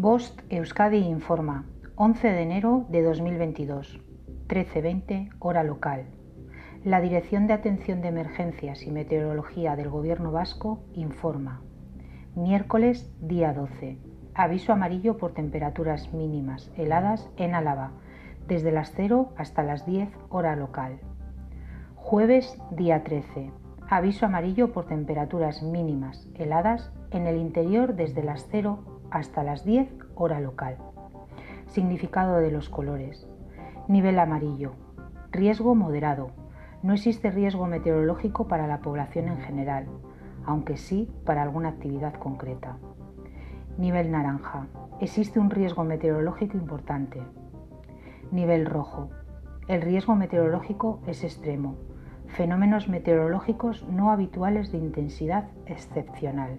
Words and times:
Bost 0.00 0.40
Euskadi 0.48 0.96
informa, 0.96 1.66
11 1.96 2.32
de 2.32 2.40
enero 2.40 2.86
de 2.88 3.02
2022, 3.02 4.00
13.20 4.48 5.28
hora 5.40 5.62
local. 5.62 6.06
La 6.84 7.02
Dirección 7.02 7.46
de 7.46 7.52
Atención 7.52 8.00
de 8.00 8.08
Emergencias 8.08 8.84
y 8.84 8.90
Meteorología 8.92 9.76
del 9.76 9.90
Gobierno 9.90 10.32
Vasco 10.32 10.82
informa. 10.94 11.60
Miércoles, 12.34 13.12
día 13.20 13.52
12. 13.52 13.98
Aviso 14.32 14.72
amarillo 14.72 15.18
por 15.18 15.34
temperaturas 15.34 16.14
mínimas 16.14 16.72
heladas 16.78 17.28
en 17.36 17.54
Álava, 17.54 17.90
desde 18.48 18.72
las 18.72 18.94
0 18.96 19.34
hasta 19.36 19.62
las 19.62 19.84
10 19.84 20.08
hora 20.30 20.56
local. 20.56 20.98
Jueves, 21.94 22.56
día 22.70 23.04
13. 23.04 23.50
Aviso 23.90 24.24
amarillo 24.24 24.72
por 24.72 24.86
temperaturas 24.86 25.62
mínimas 25.62 26.26
heladas 26.36 26.90
en 27.10 27.26
el 27.26 27.36
interior 27.36 27.96
desde 27.96 28.22
las 28.22 28.48
0 28.50 28.99
hasta 29.10 29.42
las 29.42 29.64
10 29.64 29.88
hora 30.14 30.40
local. 30.40 30.76
Significado 31.66 32.36
de 32.38 32.50
los 32.50 32.68
colores. 32.68 33.28
Nivel 33.88 34.18
amarillo. 34.18 34.72
Riesgo 35.30 35.74
moderado. 35.74 36.30
No 36.82 36.94
existe 36.94 37.30
riesgo 37.30 37.66
meteorológico 37.66 38.48
para 38.48 38.66
la 38.66 38.80
población 38.80 39.28
en 39.28 39.38
general, 39.38 39.86
aunque 40.44 40.76
sí 40.76 41.08
para 41.24 41.42
alguna 41.42 41.70
actividad 41.70 42.14
concreta. 42.14 42.78
Nivel 43.76 44.10
naranja. 44.10 44.66
Existe 45.00 45.38
un 45.38 45.50
riesgo 45.50 45.84
meteorológico 45.84 46.56
importante. 46.56 47.22
Nivel 48.30 48.66
rojo. 48.66 49.10
El 49.68 49.82
riesgo 49.82 50.14
meteorológico 50.14 51.00
es 51.06 51.24
extremo. 51.24 51.76
Fenómenos 52.26 52.88
meteorológicos 52.88 53.86
no 53.88 54.10
habituales 54.10 54.72
de 54.72 54.78
intensidad 54.78 55.48
excepcional. 55.66 56.58